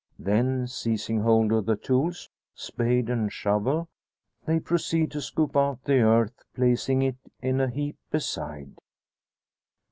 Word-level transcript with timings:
Then, 0.17 0.65
seizing 0.65 1.19
hold 1.21 1.51
of 1.51 1.67
the 1.67 1.75
tools 1.75 2.31
spade 2.55 3.07
and 3.07 3.31
shovel 3.31 3.87
they 4.47 4.59
proceed 4.59 5.11
to 5.11 5.21
scoop 5.21 5.55
out 5.55 5.83
the 5.83 5.99
earth, 5.99 6.43
placing 6.55 7.03
it 7.03 7.17
in 7.39 7.61
a 7.61 7.69
heap 7.69 7.97
beside. 8.09 8.77